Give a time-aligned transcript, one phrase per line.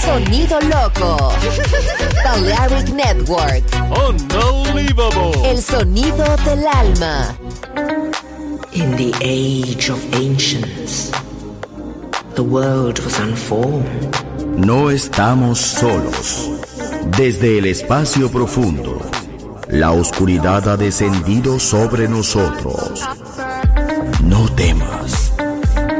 [0.00, 1.32] Sonido loco.
[2.22, 3.64] Balearic Network.
[4.08, 5.32] Unbelievable.
[5.44, 7.36] El sonido del alma.
[8.74, 11.10] In the age of ancients,
[12.36, 14.16] the world was unformed.
[14.56, 16.48] No estamos solos.
[17.16, 19.00] Desde el espacio profundo,
[19.68, 23.02] la oscuridad ha descendido sobre nosotros.
[24.22, 24.71] No temas.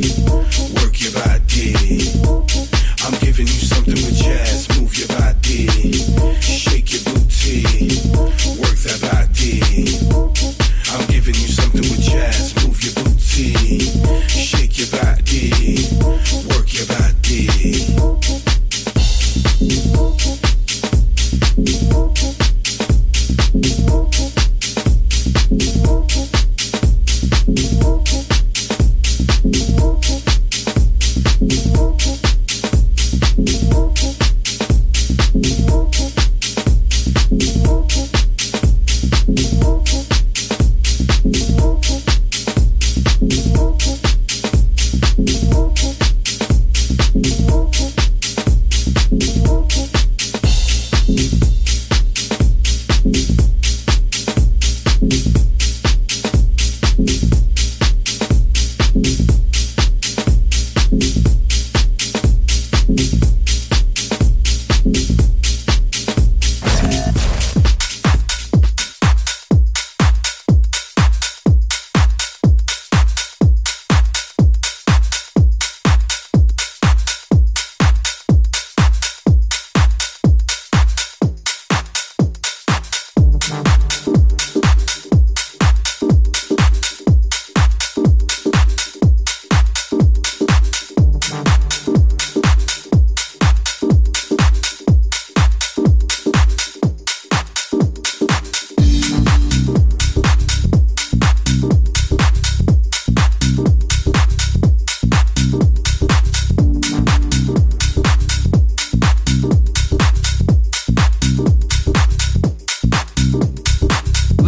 [0.00, 0.22] Booty,
[0.74, 1.74] work your body.
[3.04, 4.57] I'm giving you something with jazz.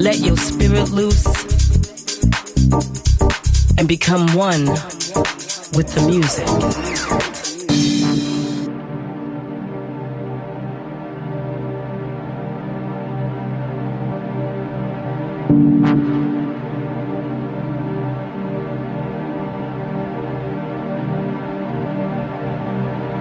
[0.00, 1.26] Let your spirit loose
[3.76, 4.64] and become one
[5.74, 6.48] with the music.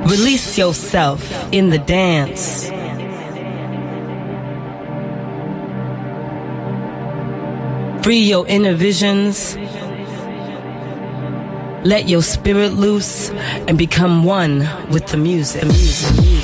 [0.10, 2.69] Release yourself in the dance.
[8.10, 9.56] Free your inner visions.
[11.86, 13.30] Let your spirit loose
[13.68, 15.64] and become one with the music.
[15.66, 16.39] music.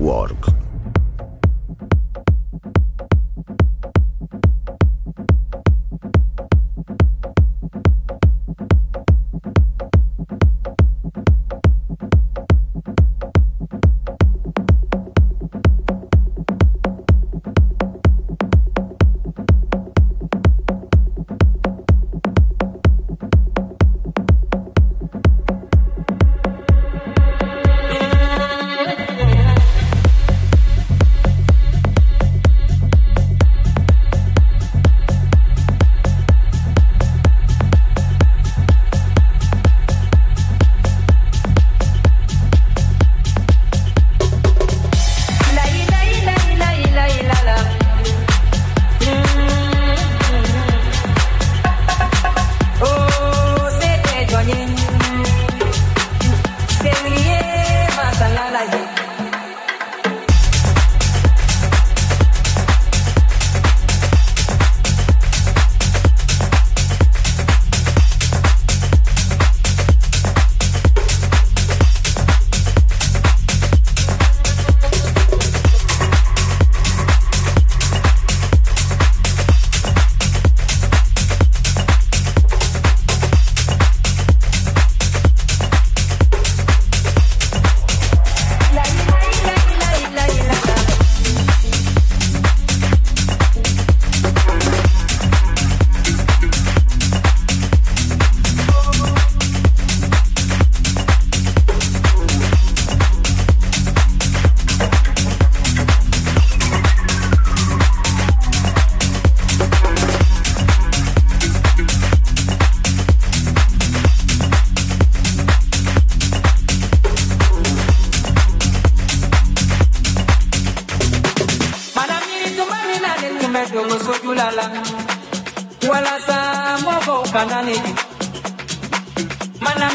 [0.00, 0.53] Network.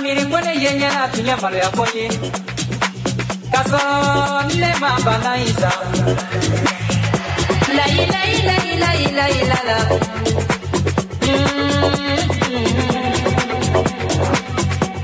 [0.04, 2.06] miiri ko ne ye ɲɛna malo ya ko ye
[3.52, 5.72] k'a sɔrɔ ne ma bana in sa.
[7.78, 8.38] layi layi
[9.18, 9.78] layi la la.
[11.28, 12.20] Mm-hmm.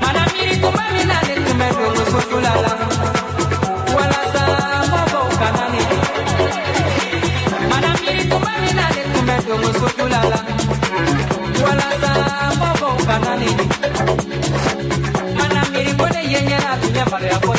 [0.02, 2.72] mana miiri tuma mina na ne tun bɛ don muso fula la.
[3.96, 4.44] walasa
[4.92, 5.82] mɔgɔw kana ne.
[7.70, 10.38] mana miiri tuma mina na ne tun bɛ don muso fula la.
[11.64, 12.35] walasa.
[16.96, 17.55] 先把这。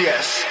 [0.00, 0.49] yes.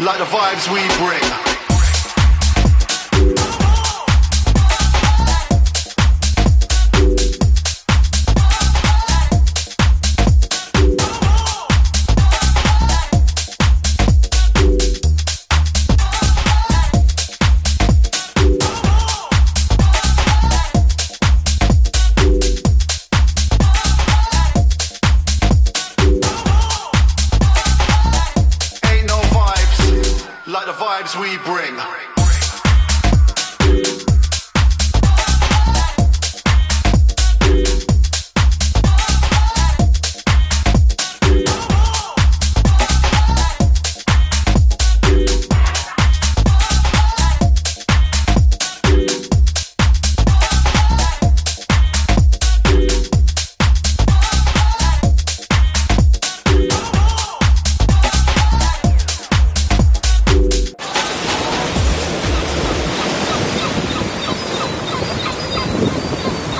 [0.00, 1.29] Like the vibes we bring.